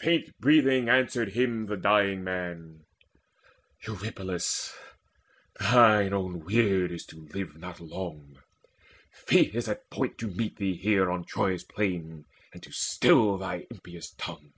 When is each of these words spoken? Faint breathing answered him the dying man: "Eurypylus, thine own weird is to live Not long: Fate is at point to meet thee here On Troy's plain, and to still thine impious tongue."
Faint 0.00 0.36
breathing 0.40 0.88
answered 0.88 1.28
him 1.28 1.66
the 1.66 1.76
dying 1.76 2.24
man: 2.24 2.86
"Eurypylus, 3.86 4.74
thine 5.60 6.12
own 6.12 6.40
weird 6.44 6.90
is 6.90 7.06
to 7.06 7.28
live 7.32 7.56
Not 7.56 7.78
long: 7.78 8.40
Fate 9.12 9.54
is 9.54 9.68
at 9.68 9.88
point 9.88 10.18
to 10.18 10.26
meet 10.26 10.56
thee 10.56 10.74
here 10.76 11.08
On 11.08 11.24
Troy's 11.24 11.62
plain, 11.62 12.24
and 12.52 12.60
to 12.64 12.72
still 12.72 13.38
thine 13.38 13.66
impious 13.70 14.12
tongue." 14.18 14.50